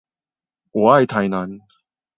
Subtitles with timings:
[0.71, 1.59] 我愛台南